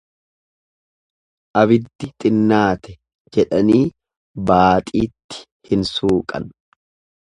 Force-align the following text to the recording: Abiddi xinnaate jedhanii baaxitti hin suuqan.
Abiddi 1.61 2.09
xinnaate 2.23 2.97
jedhanii 3.37 3.85
baaxitti 4.49 5.49
hin 5.73 5.91
suuqan. 5.97 6.55